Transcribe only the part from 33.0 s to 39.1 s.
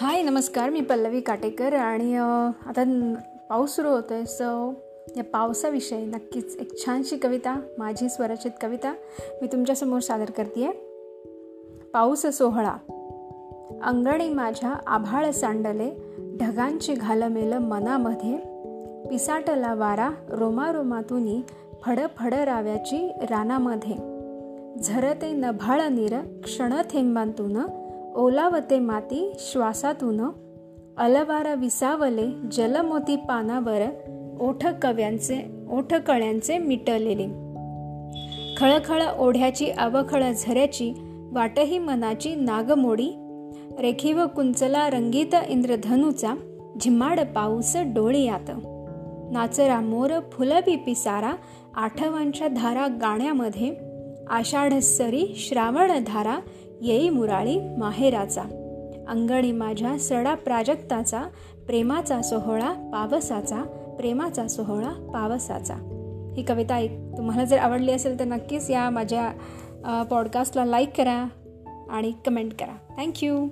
पानावर ओठ कव्यांचे ओठ कळ्यांचे मिटलेले. खळखळ